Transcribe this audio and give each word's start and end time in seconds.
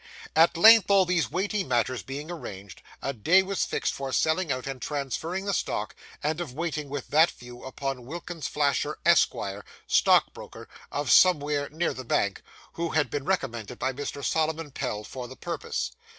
At 0.35 0.57
length 0.57 0.89
all 0.89 1.05
these 1.05 1.29
weighty 1.29 1.63
matters 1.63 2.01
being 2.01 2.31
arranged, 2.31 2.81
a 3.03 3.13
day 3.13 3.43
was 3.43 3.65
fixed 3.65 3.93
for 3.93 4.11
selling 4.11 4.51
out 4.51 4.65
and 4.65 4.81
transferring 4.81 5.45
the 5.45 5.53
stock, 5.53 5.95
and 6.23 6.41
of 6.41 6.55
waiting 6.55 6.89
with 6.89 7.09
that 7.09 7.29
view 7.29 7.63
upon 7.63 8.07
Wilkins 8.07 8.47
Flasher, 8.47 8.97
Esquire, 9.05 9.63
stock 9.85 10.33
broker, 10.33 10.67
of 10.91 11.11
somewhere 11.11 11.69
near 11.69 11.93
the 11.93 12.03
bank, 12.03 12.41
who 12.73 12.89
had 12.89 13.11
been 13.11 13.25
recommended 13.25 13.77
by 13.77 13.93
Mr. 13.93 14.25
Solomon 14.25 14.71
Pell 14.71 15.03
for 15.03 15.27
the 15.27 15.35
purpose. 15.35 15.91